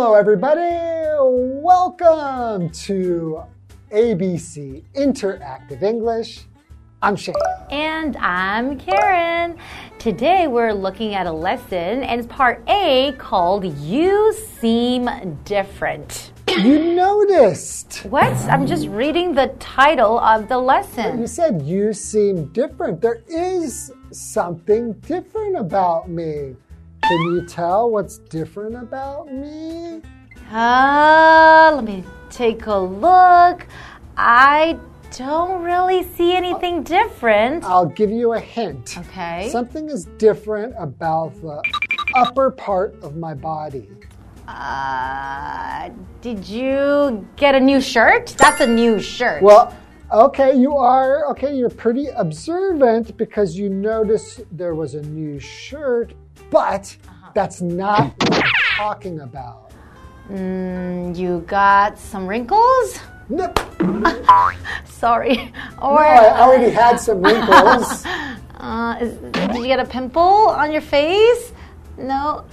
[0.00, 0.60] Hello, everybody.
[1.60, 3.42] Welcome to
[3.90, 6.42] ABC Interactive English.
[7.02, 7.34] I'm Shane.
[7.68, 9.58] And I'm Karen.
[9.98, 15.10] Today we're looking at a lesson, and it's part A called You Seem
[15.44, 16.30] Different.
[16.46, 18.04] You noticed.
[18.04, 18.32] What?
[18.44, 21.18] I'm just reading the title of the lesson.
[21.18, 23.00] You said you seem different.
[23.00, 26.54] There is something different about me.
[27.08, 30.02] Can you tell what's different about me?
[30.52, 33.66] Uh, let me take a look.
[34.14, 34.78] I
[35.16, 37.64] don't really see anything different.
[37.64, 38.98] I'll give you a hint.
[38.98, 39.48] Okay.
[39.50, 41.62] Something is different about the
[42.14, 43.88] upper part of my body.
[44.46, 45.88] Uh,
[46.20, 48.34] did you get a new shirt?
[48.36, 49.42] That's a new shirt.
[49.42, 49.74] Well,
[50.12, 56.12] okay, you are, okay, you're pretty observant because you noticed there was a new shirt,
[56.50, 56.96] but
[57.34, 59.72] that's not what I'm talking about.
[60.30, 63.00] Mm, you got some wrinkles?
[63.30, 63.52] No,
[64.86, 65.52] Sorry.
[65.82, 68.06] Or I already had some wrinkles.
[68.56, 71.52] uh, is, did you get a pimple on your face?
[71.98, 72.46] No.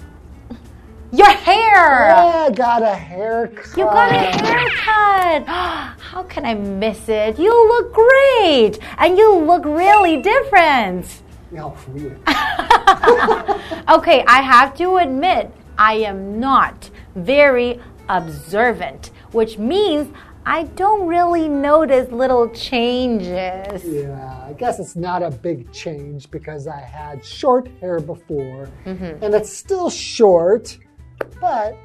[1.13, 2.09] Your hair.
[2.09, 3.77] Yeah, I got a haircut.
[3.77, 5.47] You got a haircut.
[5.47, 7.39] How can I miss it?
[7.39, 11.05] You look great, and you look really different.
[11.51, 12.19] Weird.
[13.89, 20.11] Okay, I have to admit, I am not very observant, which means
[20.45, 23.83] I don't really notice little changes.
[23.85, 29.23] Yeah, I guess it's not a big change because I had short hair before Mm-hmm.
[29.23, 30.77] and it's still short,
[31.39, 31.77] but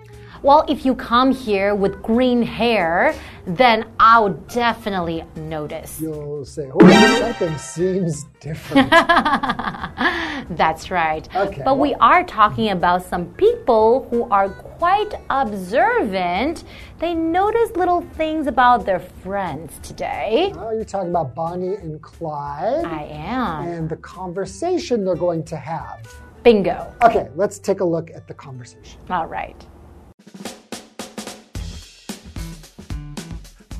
[0.43, 3.15] Well, if you come here with green hair,
[3.47, 6.01] then I'll definitely notice.
[6.01, 8.89] you'll say, oh, something seems different.
[10.51, 11.29] That's right.
[11.37, 11.61] Okay.
[11.63, 16.65] But we are talking about some people who are quite observant.
[16.99, 20.53] They notice little things about their friends today.
[20.57, 23.69] oh, you're talking about Bonnie and Clyde I am.
[23.69, 26.11] and the conversation they're going to have.
[26.43, 26.95] Bingo.
[27.03, 28.99] Okay, let's take a look at the conversation.
[29.11, 29.67] All right.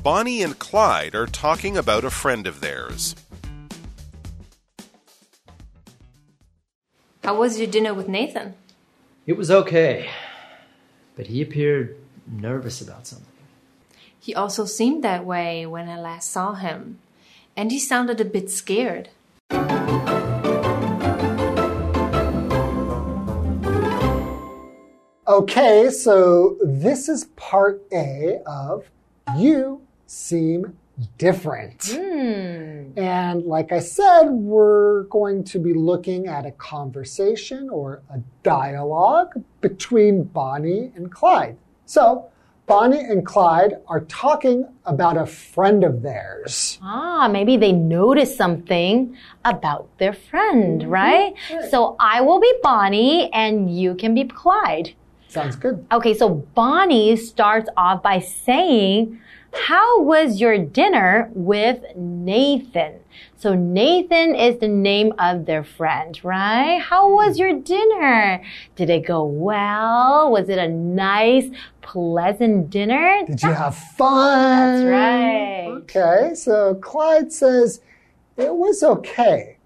[0.03, 3.15] Bonnie and Clyde are talking about a friend of theirs.
[7.23, 8.55] How was your dinner with Nathan?
[9.27, 10.09] It was okay,
[11.15, 11.95] but he appeared
[12.25, 13.27] nervous about something.
[14.19, 16.97] He also seemed that way when I last saw him,
[17.55, 19.09] and he sounded a bit scared.
[25.27, 28.85] Okay, so this is part A of
[29.37, 30.77] You Seem
[31.17, 31.89] Different.
[31.95, 39.41] And like I said, we're going to be looking at a conversation or a dialogue
[39.61, 41.57] between Bonnie and Clyde.
[41.85, 42.29] So,
[42.67, 46.77] Bonnie and Clyde are talking about a friend of theirs.
[46.83, 51.33] Ah, maybe they notice something about their friend, right?
[51.69, 54.93] So I will be Bonnie and you can be Clyde.
[55.29, 55.85] Sounds good.
[55.93, 59.21] Okay, so Bonnie starts off by saying,
[59.53, 62.99] How was your dinner with Nathan?
[63.37, 66.79] So Nathan is the name of their friend, right?
[66.79, 68.41] How was your dinner?
[68.75, 70.31] Did it go well?
[70.31, 71.49] Was it a nice,
[71.81, 73.23] pleasant dinner?
[73.25, 74.85] Did you have fun?
[74.85, 75.65] That's right.
[75.81, 77.81] Okay, so Clyde says
[78.37, 79.57] it was okay,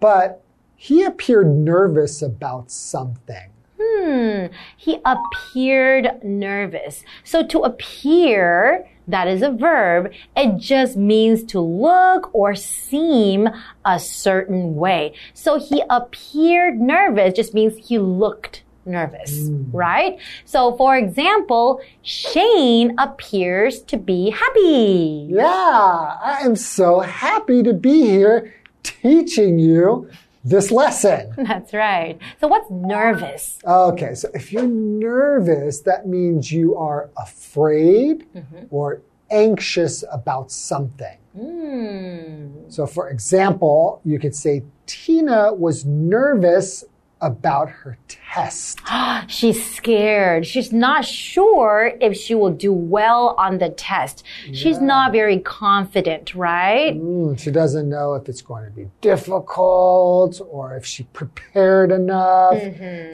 [0.00, 0.42] but
[0.76, 3.50] he appeared nervous about something.
[3.80, 7.02] Hmm, he appeared nervous.
[7.24, 10.12] So to appear, that is a verb.
[10.36, 13.48] It just means to look or seem
[13.84, 15.14] a certain way.
[15.34, 19.66] So he appeared nervous just means he looked nervous, mm.
[19.72, 20.18] right?
[20.44, 25.28] So for example, Shane appears to be happy.
[25.30, 30.08] Yeah, I am so happy to be here teaching you
[30.48, 31.32] this lesson.
[31.36, 32.18] That's right.
[32.40, 33.58] So what's nervous?
[33.64, 38.26] Okay, so if you're nervous, that means you are afraid
[38.70, 41.18] or anxious about something.
[41.38, 42.68] Hmm.
[42.68, 46.84] So, for example, you could say Tina was nervous
[47.20, 48.80] about her test.
[49.28, 50.46] She's scared.
[50.46, 54.24] She's not sure if she will do well on the test.
[54.52, 56.94] She's not very confident, right?
[56.94, 62.58] Mm, she doesn't know if it's going to be difficult or if she prepared enough.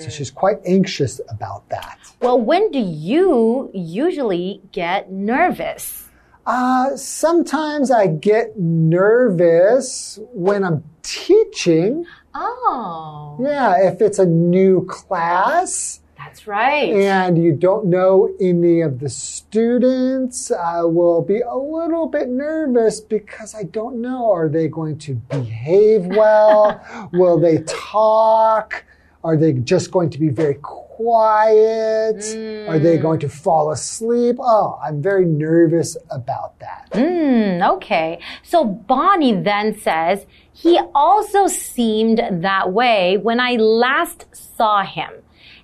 [0.01, 1.99] So she's quite anxious about that.
[2.21, 6.09] Well, when do you usually get nervous?
[6.47, 12.05] Uh, sometimes I get nervous when I'm teaching.
[12.35, 16.91] Oh, Yeah, if it's a new class That's right.
[16.91, 20.51] And you don't know any of the students.
[20.51, 24.33] I will be a little bit nervous because I don't know.
[24.33, 26.81] Are they going to behave well?
[27.13, 28.85] will they talk?
[29.23, 30.84] Are they just going to be very quiet?
[30.97, 32.25] Quiet,
[32.69, 34.37] are they going to fall asleep?
[34.39, 36.89] Oh, I'm very nervous about that.
[36.93, 38.21] Mm, okay.
[38.45, 45.11] So Bonnie then says, he also seemed that way when I last saw him.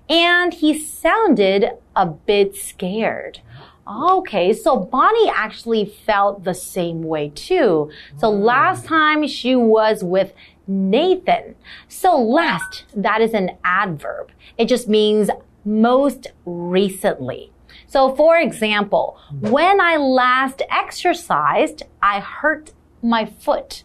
[0.09, 3.41] And he sounded a bit scared.
[3.89, 7.91] Okay, so Bonnie actually felt the same way too.
[8.19, 10.33] So last time she was with
[10.71, 11.57] Nathan.
[11.89, 14.31] So last, that is an adverb.
[14.57, 15.29] It just means
[15.65, 17.53] most recently.
[17.89, 22.73] So for example, when I last exercised, I hurt
[23.03, 23.83] my foot.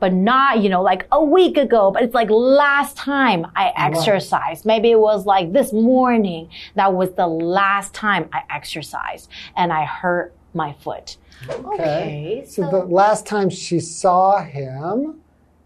[0.00, 4.64] But not, you know, like a week ago, but it's like last time I exercised.
[4.64, 6.48] Maybe it was like this morning.
[6.76, 11.18] That was the last time I exercised and I hurt my foot.
[11.48, 12.44] Okay.
[12.48, 15.20] So, the last time she saw him,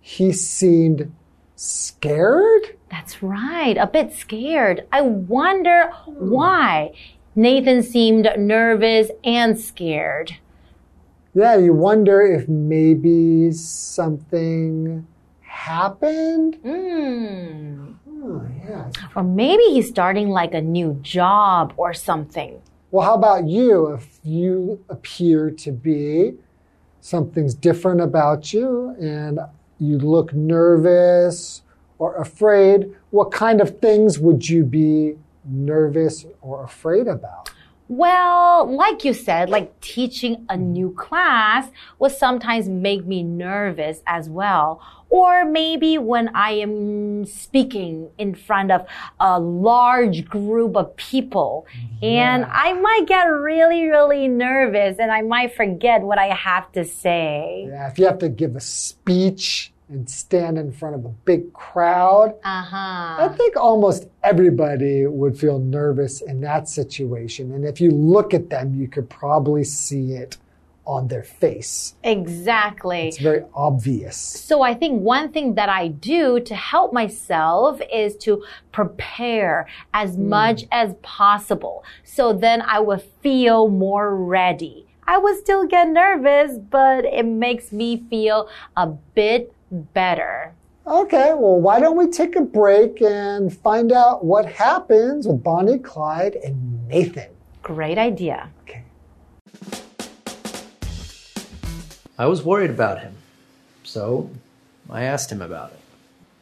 [0.06, 1.11] he seemed
[1.56, 2.77] scared.
[2.91, 3.79] That's right.
[3.79, 4.87] A bit scared.
[4.93, 6.93] I wonder why
[7.35, 10.37] Nathan seemed nervous and scared.
[11.33, 15.06] Yeah, you wonder if maybe something
[15.41, 16.56] happened.
[16.56, 17.93] Hmm.
[18.06, 18.91] Oh, yeah.
[19.17, 22.61] Or maybe he's starting like a new job or something.
[22.91, 23.95] Well, how about you?
[23.95, 26.35] If you appear to be
[27.01, 29.41] something's different about you and
[29.79, 31.62] you look nervous
[31.99, 37.50] or afraid, what kind of things would you be nervous or afraid about?
[37.88, 41.69] Well, like you said, like teaching a new class
[41.99, 44.81] will sometimes make me nervous as well.
[45.15, 48.85] Or maybe when I am speaking in front of
[49.21, 51.69] a large group of people
[52.03, 56.85] and I might get really, really nervous and I might forget what I have to
[56.85, 57.69] say.
[57.69, 61.53] Yeah, if you have to give a speech and stand in front of a big
[61.53, 62.65] crowd, Uh
[63.27, 67.53] I think almost everybody would feel nervous in that situation.
[67.53, 70.39] And if you look at them, you could probably see it
[70.87, 71.95] on their face.
[72.03, 73.09] Exactly.
[73.09, 74.17] It's very obvious.
[74.17, 80.17] So I think one thing that I do to help myself is to prepare as
[80.17, 80.29] mm.
[80.29, 81.85] much as possible.
[82.05, 84.87] So then I will feel more ready.
[85.07, 90.55] I will still get nervous, but it makes me feel a bit better.
[90.87, 95.79] Okay, well, why don't we take a break and find out what happens with Bonnie,
[95.79, 97.29] Clyde, and Nathan?
[97.63, 98.51] Great idea.
[98.63, 98.85] Okay.
[102.17, 103.17] I was worried about him,
[103.83, 104.31] so
[104.89, 105.81] I asked him about it.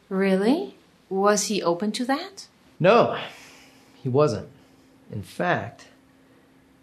[0.07, 0.75] Really?
[1.09, 2.47] Was he open to that?
[2.79, 3.17] No,
[4.01, 4.49] he wasn't.
[5.11, 5.87] In fact,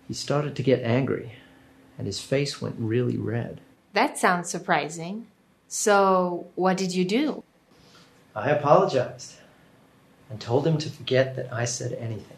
[0.09, 1.33] he started to get angry,
[1.97, 3.61] and his face went really red.
[3.93, 5.29] That sounds surprising.
[5.69, 7.45] So, what did you do?
[8.35, 9.35] I apologized
[10.29, 12.37] and told him to forget that I said anything.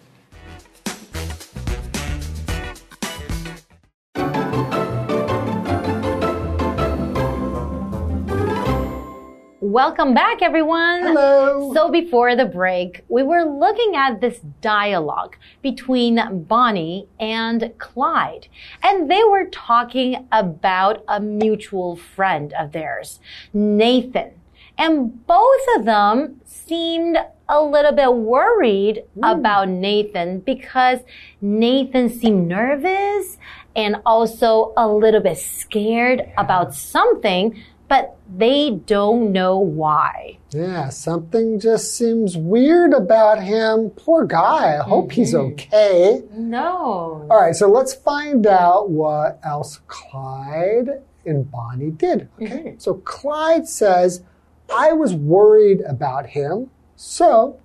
[9.72, 11.00] Welcome back, everyone.
[11.00, 11.72] Hello.
[11.72, 18.48] So before the break, we were looking at this dialogue between Bonnie and Clyde.
[18.82, 23.18] And they were talking about a mutual friend of theirs,
[23.54, 24.32] Nathan.
[24.76, 27.16] And both of them seemed
[27.48, 29.24] a little bit worried hmm.
[29.24, 30.98] about Nathan because
[31.40, 33.38] Nathan seemed nervous
[33.74, 37.62] and also a little bit scared about something,
[37.92, 40.38] but they don't know why.
[40.48, 43.90] Yeah, something just seems weird about him.
[43.90, 44.78] Poor guy.
[44.78, 45.52] I hope he's mm-hmm.
[45.52, 46.22] okay.
[46.32, 47.26] No.
[47.30, 52.30] All right, so let's find out what else Clyde and Bonnie did.
[52.40, 52.78] Okay, mm-hmm.
[52.78, 54.22] so Clyde says,
[54.74, 57.60] I was worried about him, so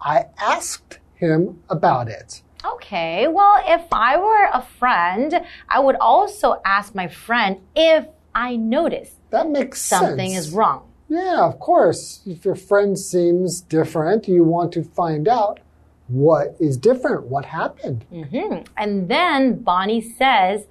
[0.00, 2.40] I asked him about it.
[2.64, 8.56] Okay, well, if I were a friend, I would also ask my friend if I
[8.56, 10.46] notice That makes something sense.
[10.48, 10.88] is wrong.
[11.08, 12.22] Yeah, of course.
[12.26, 15.60] If your friend seems different, you want to find out
[16.08, 18.04] what is different, what happened.
[18.10, 20.66] hmm And then Bonnie says,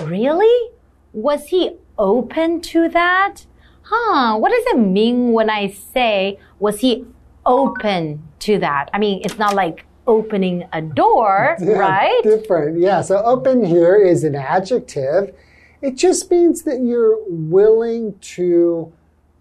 [0.00, 0.70] Really?
[1.12, 3.46] Was he open to that?
[3.82, 7.04] Huh, what does it mean when I say, was he
[7.46, 8.90] open to that?
[8.92, 12.20] I mean, it's not like opening a door, Yeah, right?
[12.24, 12.80] Different.
[12.80, 15.34] Yeah, so open here is an adjective.
[15.84, 18.90] It just means that you're willing to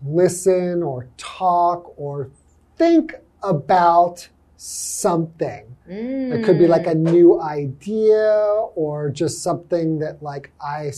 [0.06, 2.30] listen or talk or
[2.76, 5.64] think about something.
[5.88, 7.12] It could be like a mm.
[7.12, 8.34] new idea
[8.76, 10.92] or just something that like I,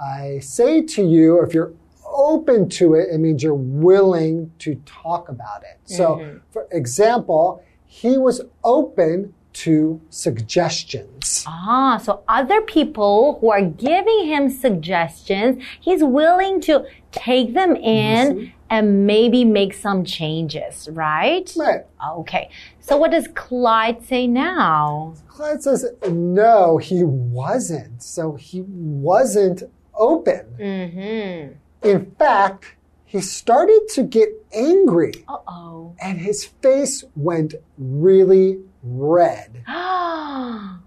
[0.00, 1.72] I say to you, or if you're
[2.06, 5.80] open to it, it means you're willing to talk about it.
[5.84, 6.38] So, mm-hmm.
[6.52, 11.44] for example, he was open to suggestions.
[11.46, 18.52] Ah, so other people who are giving him suggestions, he's willing to take them in
[18.68, 21.52] and maybe make some changes, right?
[21.56, 21.84] Right.
[22.18, 22.50] Okay.
[22.80, 25.14] So what does Clyde say now?
[25.28, 28.02] Clyde says, no, he wasn't.
[28.02, 29.64] So he wasn't
[29.94, 30.46] open.
[30.58, 31.88] Mm-hmm.
[31.88, 35.96] In fact, he started to get angry Uh-oh.
[36.00, 39.64] and his face went really red.
[39.68, 40.80] oh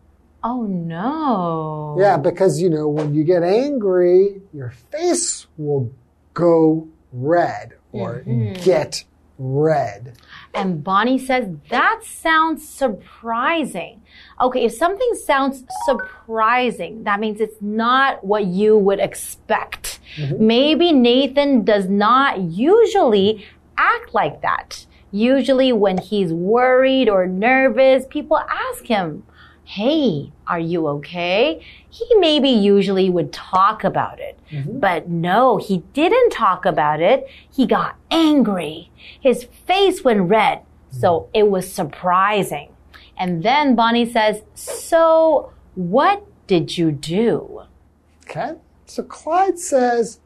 [0.44, 1.98] no.
[2.00, 5.92] Yeah, because you know, when you get angry, your face will
[6.34, 8.62] go red or mm-hmm.
[8.64, 9.04] get
[9.38, 10.18] red.
[10.54, 14.02] And Bonnie says, that sounds surprising.
[14.40, 20.00] Okay, if something sounds surprising, that means it's not what you would expect.
[20.18, 20.48] Mm-hmm.
[20.48, 23.46] Maybe Nathan does not usually
[23.78, 24.86] act like that.
[25.14, 29.24] Usually, when he's worried or nervous, people ask him,
[29.64, 31.64] Hey, are you okay?
[31.88, 34.40] He maybe usually would talk about it.
[34.52, 34.80] Mm-hmm.
[34.80, 37.28] But no, he didn't talk about it.
[37.50, 38.90] He got angry.
[38.98, 40.64] His face went red.
[40.90, 41.30] So mm-hmm.
[41.36, 42.74] it was surprising.
[43.16, 47.62] And then Bonnie says, So what did you do?
[48.26, 48.56] Okay?
[48.88, 50.20] So Clyde says,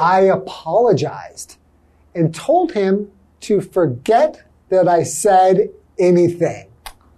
[0.00, 1.58] I apologized
[2.14, 6.70] and told him to forget that I said anything.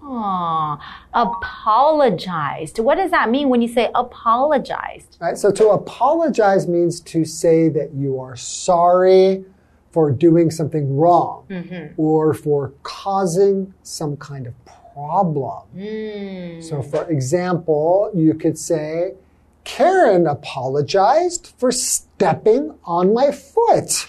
[0.03, 0.79] Aw,
[1.15, 2.79] apologized.
[2.79, 5.17] What does that mean when you say apologized?
[5.21, 5.39] Right?
[5.39, 9.45] So to apologize means to say that you are sorry
[9.93, 12.01] for doing something wrong mm-hmm.
[12.01, 14.55] or for causing some kind of
[14.95, 15.63] problem.
[15.77, 16.63] Mm.
[16.63, 19.15] So for example, you could say,
[19.65, 24.09] Karen apologized for stepping on my foot.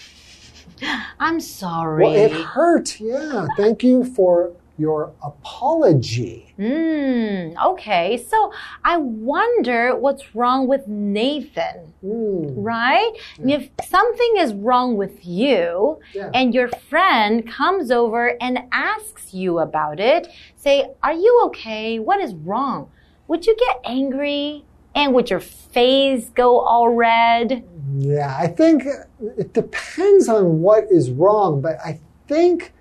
[1.18, 2.04] I'm sorry.
[2.04, 3.00] Well, it hurt.
[3.00, 3.46] Yeah.
[3.56, 6.52] Thank you for your apology.
[6.56, 8.52] Hmm, okay, so
[8.84, 13.12] I wonder what's wrong with Nathan, right?
[13.38, 16.30] If something is wrong with you Yeah.
[16.34, 20.26] and your friend comes over and asks you about it,
[20.56, 21.98] say, Are you okay?
[22.00, 22.90] What is wrong?
[23.28, 24.64] Would you get angry?
[24.96, 27.64] And would your face go all red?
[27.96, 28.84] Yeah, I think
[29.20, 32.72] it depends on what is wrong, but I think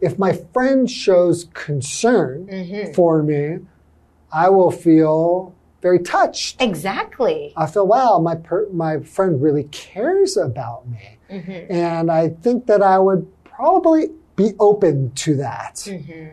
[0.00, 2.92] if my friend shows concern mm-hmm.
[2.92, 3.58] for me,
[4.32, 6.60] I will feel very touched.
[6.60, 7.52] Exactly.
[7.56, 11.18] I feel, wow, my per my friend really cares about me.
[11.30, 11.72] Mm-hmm.
[11.72, 15.76] And I think that I would probably be open to that.
[15.76, 16.28] Mm-hmm.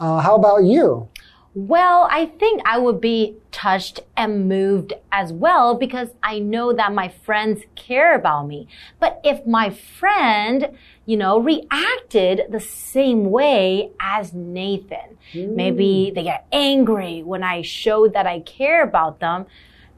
[0.00, 1.08] Uh, how about you?
[1.54, 6.92] Well, I think I would be touched and moved as well because I know that
[6.92, 8.68] my friends care about me.
[9.00, 10.76] But if my friend,
[11.06, 16.14] you know, reacted the same way as Nathan, maybe mm.
[16.14, 19.46] they get angry when I show that I care about them,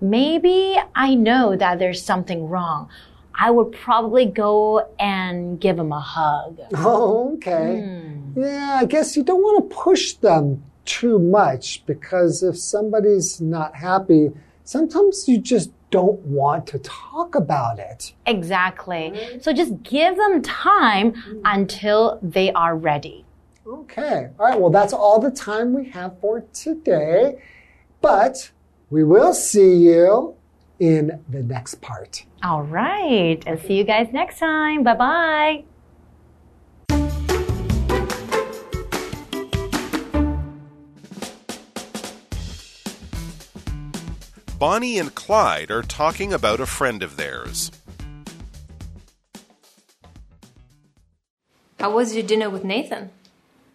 [0.00, 2.88] maybe I know that there's something wrong.
[3.35, 6.61] I would probably go and give him a hug.
[6.75, 7.80] Oh, okay.
[7.80, 8.40] Hmm.
[8.40, 13.76] Yeah, I guess you don't want to push them too much because if somebody's not
[13.76, 14.32] happy,
[14.64, 18.12] sometimes you just don't want to talk about it.
[18.26, 19.38] Exactly.
[19.40, 23.25] So just give them time until they are ready.
[23.66, 24.30] Okay.
[24.38, 24.61] All right.
[24.61, 27.40] Well, that's all the time we have for today.
[28.00, 28.50] But
[28.90, 30.35] we will see you
[30.80, 32.25] in the next part.
[32.42, 33.40] All right.
[33.47, 34.82] I'll see you guys next time.
[34.82, 35.70] Bye bye.
[44.61, 47.71] Bonnie and Clyde are talking about a friend of theirs.
[51.79, 53.09] How was your dinner with Nathan?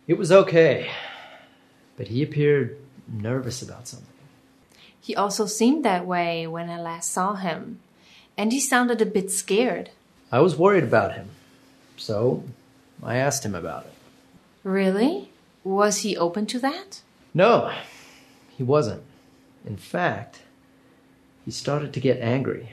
[0.05, 0.91] It was okay,
[1.97, 2.77] but he appeared
[3.11, 4.13] nervous about something.
[5.01, 7.79] He also seemed that way when I last saw him,
[8.37, 9.89] and he sounded a bit scared.
[10.31, 11.29] I was worried about him,
[11.97, 12.43] so
[13.01, 13.93] I asked him about it.
[14.63, 15.31] Really?
[15.63, 17.01] Was he open to that?
[17.33, 17.73] No,
[18.55, 19.01] he wasn't.
[19.65, 20.41] In fact,
[21.44, 22.70] he started to get angry,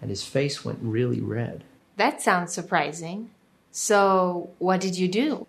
[0.00, 1.64] and his face went really red.
[1.96, 3.30] That sounds surprising.
[3.70, 5.46] So, what did you do?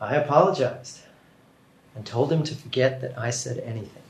[0.00, 1.00] I apologized
[1.94, 4.02] and told him to forget that I said anything.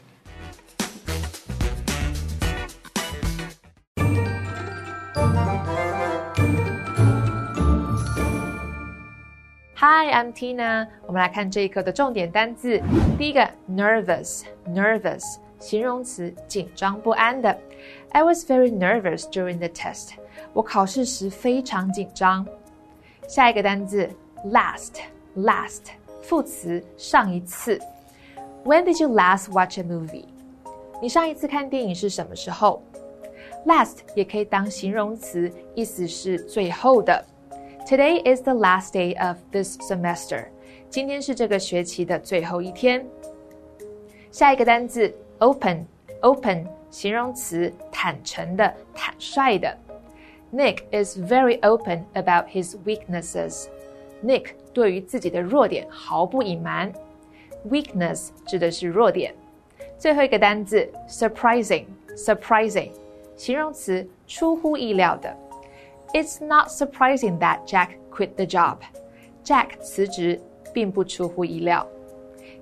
[9.80, 10.88] Hi, I'm Tina。
[11.06, 12.82] 我们来看这一课的重点单字。
[13.16, 15.22] 第一个，nervous，nervous，
[15.63, 17.57] 形容词，紧张不安的。
[18.09, 20.09] I was very nervous during the test。
[20.51, 22.45] 我考试时非常紧张。
[23.29, 24.09] 下一个单字
[24.47, 25.83] ，last，last，
[26.21, 27.79] 副词，上一次。
[28.65, 30.25] When did you last watch a movie？
[31.01, 32.83] 你上一次看电影是什么时候
[33.65, 37.23] ？Last 也可以当形容词，意思是最后的。
[37.87, 40.47] Today is the last day of this semester.
[40.89, 43.05] 今天是这个学期的最后一天。
[44.29, 45.86] 下一个单词 open
[46.20, 49.76] open 形容词，坦诚的、坦率的。
[50.52, 53.66] Nick is very open about his weaknesses.
[54.24, 56.92] Nick 对于自己的弱点毫不隐瞒。
[57.68, 59.34] Weakness 指的是弱点。
[59.98, 61.84] 最后一个单词 surprising
[62.16, 62.90] surprising
[63.36, 65.36] 形容词，出乎意料的。
[66.14, 68.78] It's not surprising that Jack quit the job.
[69.44, 70.40] Jack 辞职
[70.72, 71.86] 并不出乎意料。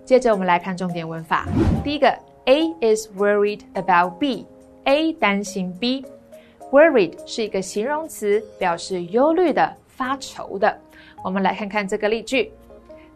[0.05, 1.47] 接着我们来看重点文法。
[1.85, 10.77] 第一个 ，A is worried about B。A 担心 B。Worried 是一个形容词，表示忧虑的、发愁的。
[11.25, 12.53] 我们来看看这个例句：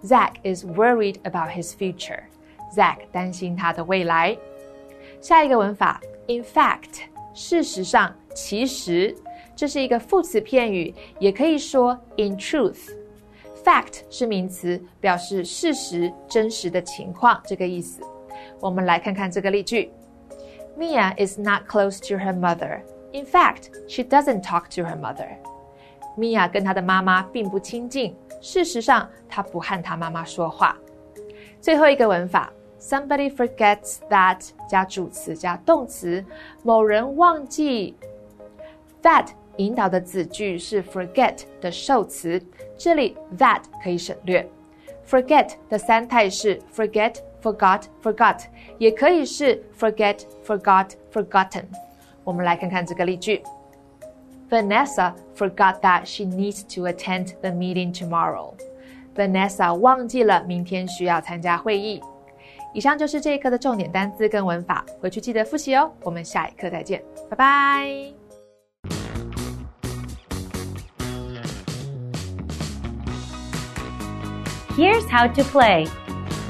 [0.05, 2.21] Zach is worried about his future.
[2.75, 4.37] Zach 担心他的未来。
[5.21, 7.01] 下一个文法，In fact，
[7.35, 9.17] 事实上，其实。
[9.57, 18.01] 这是一个副词片语，也可以说 in truth。fact 是名词，表示事实、真实的情况这个意思。
[18.61, 19.91] 我们来看看这个例句：
[20.79, 22.81] Mia is not close to her mother.
[23.13, 25.29] In fact, she doesn't talk to her mother.
[26.17, 30.77] Mia 跟她的妈妈并不亲近，事实上，她不和她妈妈说话。
[31.61, 36.25] 最后一个文法：Somebody forgets that 加主词加动词，
[36.63, 37.97] 某人忘记
[39.03, 39.27] that。
[39.57, 42.41] 引导的子句是 forget 的受词，
[42.79, 44.49] 这里 that 可以省略。
[45.07, 48.41] forget 的三态是 forget、 forgot、forgot，
[48.79, 51.65] 也可以是 forget、forgot、forgotten。
[52.25, 53.43] 我们来看看这个例句：
[54.49, 58.55] Vanessa forgot that she needs to attend the meeting tomorrow.
[59.15, 62.01] Vanessa 忘记了明天需要参加会议。
[62.73, 65.91] 以上就是这一课的重点单词跟文法，回去记得复习哦。
[66.03, 68.13] 我们下一课再见，拜拜。
[74.77, 75.89] Here's how to play.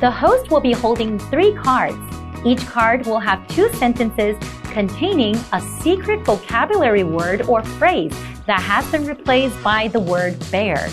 [0.01, 1.97] The host will be holding three cards.
[2.45, 8.13] Each card will have two sentences containing a secret vocabulary word or phrase
[8.45, 10.89] that has been replaced by the word bear.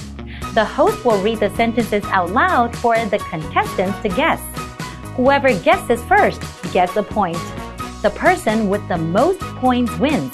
[0.55, 4.41] The host will read the sentences out loud for the contestants to guess.
[5.17, 6.41] Whoever guesses first
[6.73, 7.43] gets a point.
[8.03, 10.33] The person with the most points wins.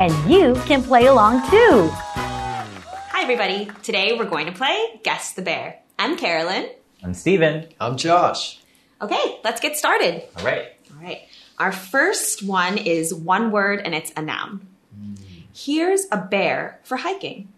[0.00, 1.90] And you can play along too.
[1.92, 3.70] Hi, everybody.
[3.82, 5.80] Today we're going to play Guess the Bear.
[5.98, 6.70] I'm Carolyn.
[7.02, 7.66] I'm Steven.
[7.80, 8.60] I'm Josh.
[9.00, 10.24] Okay, let's get started.
[10.36, 10.72] All right.
[10.90, 11.22] All right.
[11.58, 14.66] Our first one is one word and it's a noun.
[14.98, 15.18] Mm.
[15.54, 17.48] Here's a bear for hiking.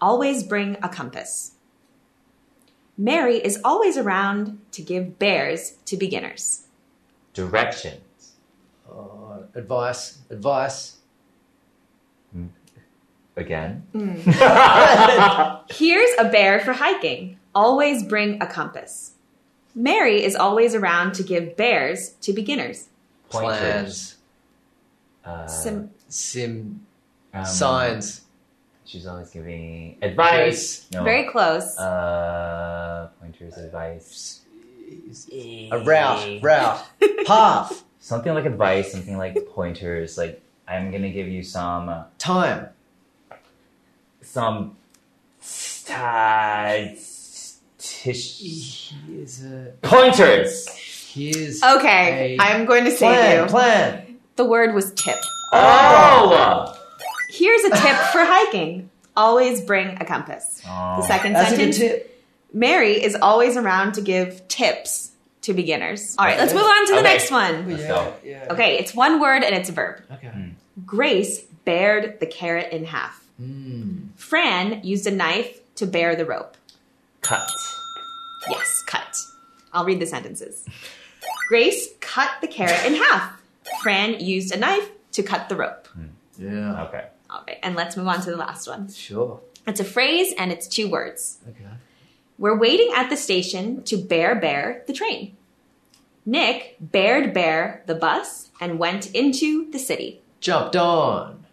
[0.00, 1.52] Always bring a compass.
[2.96, 6.62] Mary is always around to give bears to beginners.
[7.34, 8.32] Directions.
[8.90, 10.18] Uh, advice.
[10.30, 10.96] Advice.
[12.34, 12.48] Mm.
[13.36, 13.86] Again.
[13.94, 15.70] Mm.
[15.70, 17.35] Here's a bear for hiking.
[17.56, 19.12] Always bring a compass.
[19.74, 22.88] Mary is always around to give bears to beginners.
[23.30, 24.16] Plans.
[25.24, 26.86] Uh, Sim- Sim.
[27.32, 28.20] um, signs.
[28.84, 30.86] She's always giving advice.
[30.92, 31.02] No.
[31.02, 31.78] Very close.
[31.78, 34.42] Uh, pointers, advice.
[35.32, 36.42] A route.
[36.42, 36.84] Route.
[37.26, 37.84] Path.
[37.98, 40.18] Something like advice, something like pointers.
[40.18, 42.68] Like, I'm gonna give you some, uh, Time.
[44.20, 44.76] some,
[48.08, 49.72] uh, tish, Here's a.
[49.82, 50.68] pointers.
[51.12, 51.62] Here's.
[51.62, 53.42] okay, a I'm going to save plan.
[53.42, 53.46] you.
[53.50, 54.18] Plan.
[54.36, 55.16] The word was tip.
[55.52, 56.76] Oh!
[57.30, 58.90] Here's a tip for hiking.
[59.16, 60.62] Always bring a compass.
[60.68, 60.96] Oh.
[61.00, 62.24] The second That's a good tip.
[62.52, 66.14] Mary is always around to give tips to beginners.
[66.18, 67.08] All right, let's move on to the Okay.
[67.14, 67.70] next one.
[67.70, 68.14] Let's go.
[68.24, 68.46] Yeah.
[68.50, 70.02] Okay, it's one word and it's a verb.
[70.12, 70.32] Okay.
[70.84, 73.22] Grace bared the carrot in half.
[73.40, 74.08] Mm.
[74.16, 76.56] Fran used a knife to bear the rope.
[77.22, 77.48] Cut.
[78.50, 79.16] Yes, cut.
[79.72, 80.64] I'll read the sentences.
[81.48, 83.40] Grace cut the carrot in half.
[83.82, 85.86] Fran used a knife to cut the rope.
[85.88, 86.06] Hmm.
[86.38, 86.84] Yeah.
[86.84, 87.04] Okay.
[87.28, 88.88] All right, and let's move on to the last one.
[88.92, 89.40] Sure.
[89.66, 91.38] It's a phrase and it's two words.
[91.48, 91.64] Okay.
[92.38, 95.36] We're waiting at the station to bear bear the train.
[96.24, 100.20] Nick bared bear the bus and went into the city.
[100.40, 101.46] Jumped on.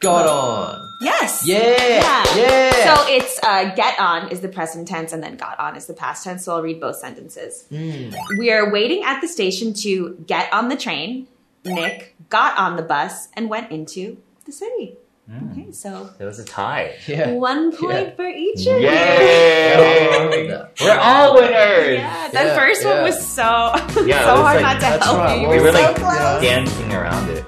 [0.00, 0.85] Got on.
[1.00, 1.46] Yes.
[1.46, 2.24] Yeah.
[2.36, 2.70] Yeah.
[2.96, 5.94] So it's uh, get on is the present tense and then got on is the
[5.94, 6.44] past tense.
[6.44, 7.64] So I'll read both sentences.
[7.70, 11.26] We are waiting at the station to get on the train.
[11.64, 14.96] Nick got on the bus and went into the city.
[15.50, 16.94] Okay, so It was a tie.
[17.08, 17.32] yeah.
[17.32, 18.14] one point Yeah.
[18.14, 18.88] for each of you.
[18.88, 20.66] Yay!
[20.80, 21.98] We're all winners.
[21.98, 23.42] Yeah, that Yeah, first one was so
[24.06, 25.34] Yeah, so was hard like- not to help right.
[25.34, 25.42] you.
[25.42, 26.42] You We were We were so like close.
[26.42, 27.44] dancing around it.